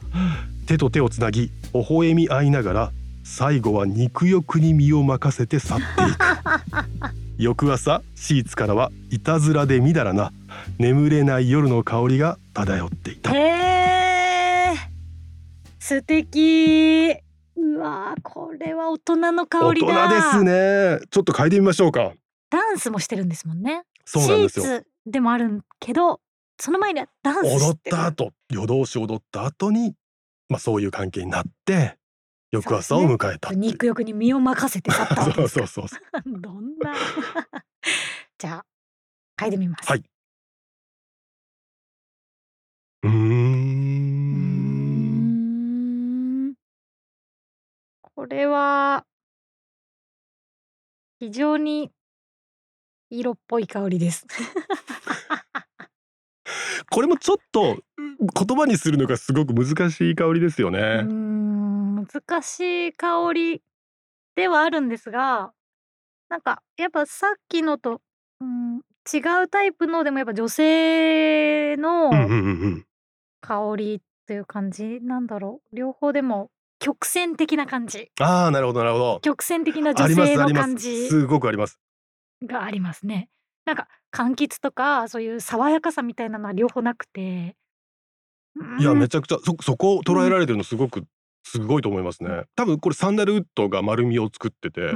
[0.67, 2.91] 手と手をつなぎ微笑み合いながら
[3.23, 7.11] 最後は肉欲に身を任せて去っていく。
[7.37, 10.31] 翌朝シーツからはいたずらでみだらな
[10.77, 13.31] 眠れない夜の香りが漂っていた。
[13.35, 14.77] へー。
[15.79, 17.15] 素敵。
[17.55, 20.07] うわーこれは大人の香大りだ。
[20.07, 21.05] 人ですね。
[21.09, 22.11] ちょっと嗅いでみましょうか。
[22.49, 23.83] ダンスもしてるんですもんね。
[24.05, 24.65] そうなんですよ。
[24.65, 26.19] シーツでもあるけど
[26.59, 29.95] その前にはダンス踊った後夜通し踊った後に
[30.47, 31.97] まあそういう関係になって
[32.51, 33.61] 翌朝を迎えたっていう。
[33.61, 36.01] 肉欲に身を任せて去ったわけ そうそうそう
[36.39, 36.93] どんな。
[38.37, 38.65] じゃあ
[39.37, 39.89] 嗅いでみます。
[39.89, 40.03] はい。
[43.03, 44.31] うん。
[48.01, 49.05] これは
[51.19, 51.91] 非常に
[53.09, 54.27] 色っぽい香りです。
[56.89, 61.05] これもちょっと言葉にするのがすごく難しい香りですよね。
[62.01, 62.59] ん難し
[62.89, 63.61] い香り
[64.35, 65.51] ではあるんですが
[66.29, 68.01] なんかやっぱさっきのと、
[68.39, 68.77] うん、
[69.11, 72.85] 違うタイプのでもやっぱ女性のうんうんうんうん。
[73.41, 79.19] 香りという感じなんだろう両方でも曲線的な感じああなるほどなるほど。
[79.21, 80.67] 曲線的な女あります性のあります。
[80.67, 81.79] 感じすごくあります。
[82.43, 83.29] がありますね。
[83.65, 87.55] なんか柑橘とかそういう爽やかさみたいなのは両方なくて。
[88.79, 91.05] いやめちちゃくちゃそそこを捉えられてるのすごく
[91.43, 92.43] すごいと思いますね。
[92.55, 94.91] 多分これサンダルウッドが丸みを作ってて、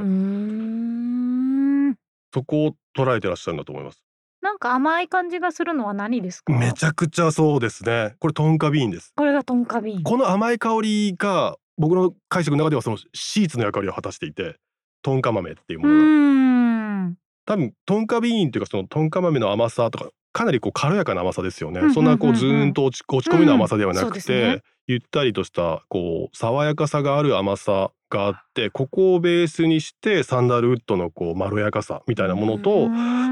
[2.34, 4.02] そこを捉えてらっしゃるんだと思います。
[4.42, 6.54] なんか甘い感じがするのは何ですか？
[6.54, 8.16] めちゃくちゃそうですね。
[8.20, 9.12] これトンカビーンです。
[9.16, 10.04] これがトンカビーン。
[10.04, 14.58] この甘い香りが僕の解釈の中ではそのシーツの役割を果たしていて
[15.02, 17.16] トンカ豆っていううものが。
[17.48, 21.95] 多分トンカビーンっていうかそのトンカ豆の甘さとかかなりこう軽やかな甘さですよね、うんうんうんうん。
[21.95, 24.63] そんなこうズーンと落ち込みの甘さではなくて、ですね。
[24.86, 32.89] ゆったりとしたこう爽やかさがある甘さがあってここをベースにしてサンダルウッドのこうまろやかさみたいなものと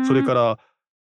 [0.07, 0.57] それから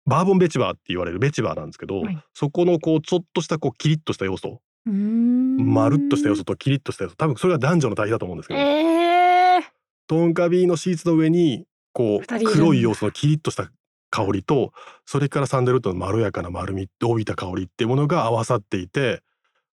[0.05, 2.23] バーボンベチバーって言われるベチバーなんですけど、はい。
[2.35, 9.61] そこのこうちょっとしたこうキリッとした要素まるっとした要素とキリッとした要素多分それが男女の対比だと思うんですけど、えー、
[10.07, 13.71] トンカビーのシーツの上にこう黒い要素のキリッとした
[14.15, 14.71] 香りと
[15.05, 19.21] それからサンダルウッドのまろやかな丸み帯びた香りっていうものが合わさっていて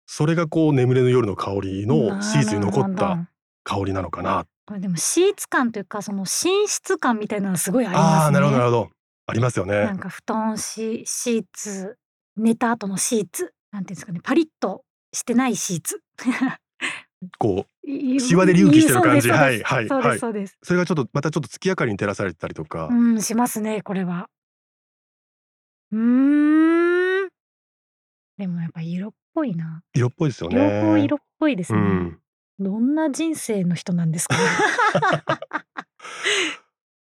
[0.07, 3.29] それがこう眠れぬ夜の香りのシーツに残った
[3.63, 4.45] 香りなのかな。
[4.65, 8.25] これでもシーツ感というかその寝室感みたいなのすごいありますね。
[8.25, 8.89] あーなるほどなるほど。
[9.27, 9.85] ありますよね。
[9.85, 11.97] なんか布団シシーツ
[12.35, 16.01] 寝た後のシーツなんていうんですかねパリッとしてないシーツ
[17.37, 24.27] こうシシワで隆起してる感じはいはいはいすそうですそれがちょっとまたちょっと月明かりに照らされてたりとか、うんしますねこれは
[25.91, 25.99] うー
[27.25, 27.29] ん
[28.37, 32.17] でもやっぱ色っぽいな色っぽいですよね両方色っぽいですね、うん
[32.59, 34.35] どんな人生の人なんですか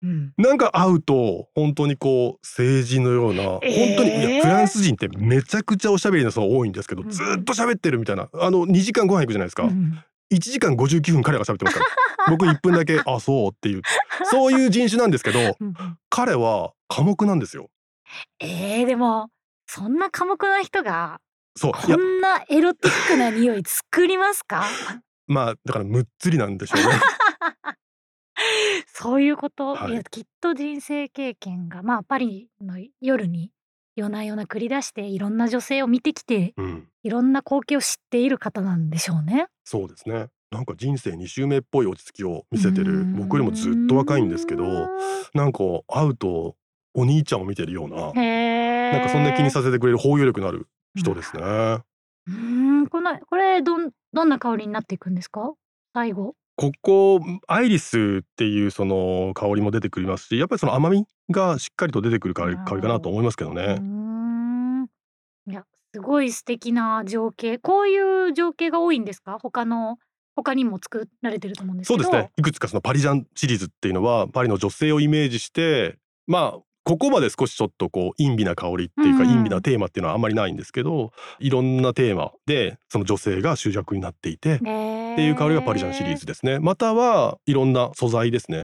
[0.04, 10.00] うんなんか会うと本当にこう成人のような、本当にいえーやフランス人ってめちゃくちゃおしゃべりな人多いんですけど、うんずーっと喋ってるみたいなあの2時間ご飯行くじゃないですか、うん
[10.32, 11.90] 1時間59分彼が喋ってますから。
[12.30, 13.82] 僕1分だけあそうっていう。
[14.26, 15.74] そういう人種なんですけどうん
[16.10, 17.70] 彼は寡黙なんですよ。
[18.40, 19.30] えー、でも
[19.66, 21.20] そんな寡黙な人が
[21.56, 24.66] そこんなエロティックな匂い作りますか？
[25.28, 26.90] まあだからむっつりなんでしょうね。
[28.94, 29.94] そういうこと、はい。
[29.94, 33.52] い、やきっと人生経験がまあパリの夜に
[33.98, 39.48] 夜な夜な繰り出していろんな女性を見てきてうんいろんな光景を知っている方なんでしょうね。
[39.64, 44.64] そうですねなんか人生2周目っぽい落ち着きを見せてる僕よりもずっと若いんですけど
[45.34, 46.56] なんか会うと
[46.94, 48.14] お兄ちゃんを見てるような。
[48.14, 51.42] なんかそんな気にさせてくれる包容力のある人ですね。
[51.44, 55.54] うーんこのこれどんどんな香りになっていくんですか？
[55.94, 56.36] 最後。
[56.56, 62.70] ここアイリスっていうその香りも出てくりますしやっぱりその甘みがしっかりと出てくる香りなるほど。
[62.70, 63.80] 香りかなと思いますけどうーね。
[63.80, 64.88] ん。
[65.50, 67.58] いやすごい素敵な情景。
[67.58, 69.38] こういう情景が多いんですか？
[69.42, 69.98] 他の
[70.36, 72.04] 他にも作られてると思うんですけど。
[72.04, 72.32] そうですね。
[72.38, 84.66] いくつかそのパリジャンシリーズっていうのはパリの女性をイメージしてまあここまで少しちょっとこう陰微な香りっていうか陰微なテーマっていうのはあんまりないんですけどいろんなテーマでその女性が主役になっていてっって
[85.26, 86.60] いう香りがパリジャンシリーズですね。
[86.60, 88.64] またはいろんな素材ですね。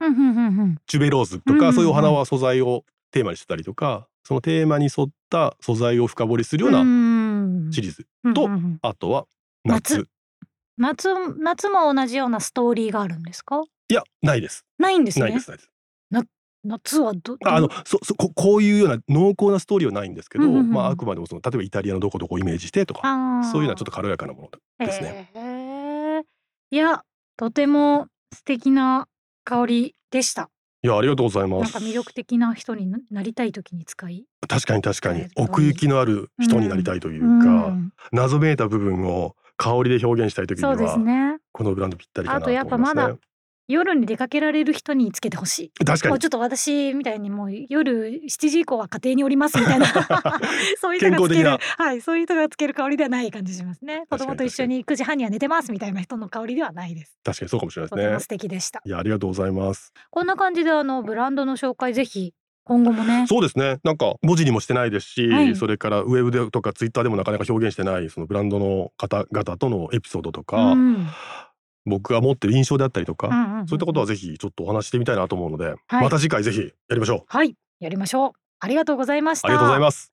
[0.86, 8.48] チュベローズとかそういうお花は素材をテーマにしてたりとかそのテーマに沿った素材を深掘りするようななシリーズと
[8.80, 9.26] あとは
[9.64, 10.08] 夏
[10.78, 11.08] 夏。
[11.08, 11.34] 夏。
[11.38, 13.62] 夏も同じようなストーリーがあるんですか？
[13.90, 14.64] いやないです。
[14.78, 15.26] ないんですね。
[15.26, 15.70] ないですないです
[16.64, 23.00] 夏はどああのそそここういうような濃厚なストーリーはないんですけど、うんうんうんまああくまでもその例えばイタリアのどこどこをイメージしてとか
[23.52, 25.30] そういうのはちょっと軽やかなものですね。
[25.34, 26.22] へー。
[26.70, 27.02] いや
[27.36, 29.06] とても素敵な
[29.44, 30.50] 香りでした。
[30.82, 34.26] いやありがとうございなんますか魅力的な人にななりたい時に使い。
[34.46, 35.28] 確かに確かに。
[35.34, 37.92] 奥行きのある人になりたいというか、うん。
[38.12, 41.38] 謎めいた部分を香りで表現したい時にそうですは、ね。
[41.52, 43.02] このブランドぴったりかなとあとやっ思いますね。
[43.02, 43.18] ぱまだ
[43.66, 45.84] 夜に出かけられる人につけてほしい。
[45.84, 46.10] 確かに。
[46.10, 49.86] もうちょっと私みたいにもう夜7時以降は家庭におりますみたいな。
[50.80, 51.58] そういう人がつける。
[51.78, 54.04] はいそういう人がつける香りではない感じしますね。
[54.10, 57.16] 子供と一緒に9時半には寝てますみたいな人の香りではないです。
[57.24, 58.20] 確かにそうかもしれないですね。
[58.20, 58.82] 素敵でした。
[58.84, 59.92] いやありがとうございます。
[60.10, 63.26] こんな感じであのブランドの紹介ぜひ今後もね。
[63.28, 63.78] そうですね。
[63.84, 65.56] なんか文字にもしてないですし、はい。
[65.56, 71.06] それからウェブでとかツイッターでもなかなか表現してないそのブランドの方々とのエピソードとか、うん
[71.86, 76.04] 僕が持ってる印象であったりとか、うんうんうんそういったことはぜひちょっとお話ししてみたいなと思うので、はい。
[76.04, 77.24] また次回ぜひやりましょう。
[77.28, 77.56] はい。
[77.80, 78.32] やりましょう。
[78.60, 79.48] ありがとうございました。
[79.48, 80.12] ありがとうございます。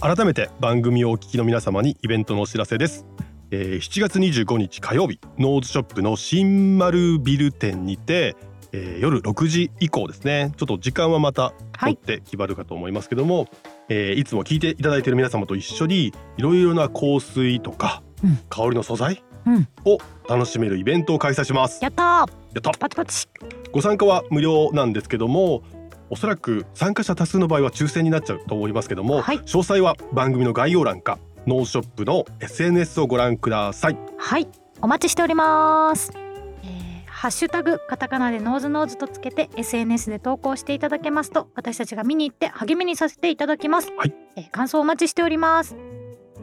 [0.00, 3.06] 改めて番組をお聞きの皆様にイベントのお知らせです、
[3.50, 8.36] えー7月25日火曜日ノーズショップの新丸ビル店にて、
[8.72, 10.52] えー夜6時以降ですね。
[10.56, 11.96] ちょっと時間はまたはい。
[11.96, 13.48] 取って決まるかと思いますけども、
[13.88, 18.38] えーいつも聞いていただいている皆様と一緒にいろいろな香水とか、うん。
[18.48, 19.35] 香りの素材うん
[19.84, 21.82] を楽しめるイベントを開催します。
[21.82, 22.06] やったー。
[22.06, 22.24] や
[22.58, 22.70] った。
[22.72, 23.28] パチパチ。
[23.72, 25.62] ご参加は無料なんですけども
[26.08, 29.38] おそらく参加者多数の場合は抽選になっちゃうと思いますけども、はい。
[29.38, 33.98] 詳細は番組の概要欄か NOSE SHOP の SNS をご覧ください。
[34.16, 34.48] はい。
[34.80, 44.14] お待ちしております、えーハッシュタグカタカナでノーズノーズとつけて SNS で投稿していただけますと私たちが見に行って励みにさせていただきます、はい。
[44.36, 45.76] えー感想お待ちしております。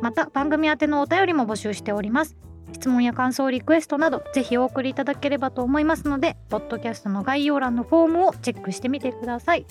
[0.02, 2.36] また番組宛てのお便りも募集しております
[2.74, 9.66] 質問や感想リクエストなどぜひお送りいただければと思いますのでポッドキャストの概要欄のフォームをチェックしてみてください、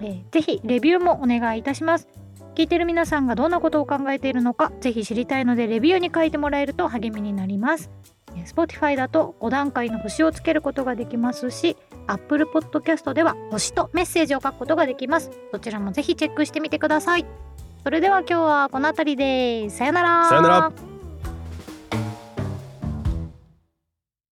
[0.00, 2.08] えーぜひレビューもお願いいたします。
[2.54, 7.90] 聞いてる皆さんがどんなことを考えているのかぜひ知りたいのでレビューに書いてもらえると励みになります。
[8.34, 11.76] え Spotify だと5段階の星をつけることができますし
[12.06, 15.30] Apple Podcast では星とメッセージを書くことができます。
[15.52, 17.26] どちらもぜひチェックしてみてください。
[17.82, 20.28] それでは今日はこの辺りでさよなら。
[20.28, 20.95] さよなら。